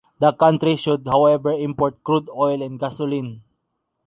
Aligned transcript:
The 0.17 0.33
country 0.33 0.77
should 0.77 1.07
however 1.07 1.51
import 1.53 2.03
crude 2.03 2.27
oil 2.35 2.63
and 2.63 2.79
gasoline. 2.79 3.43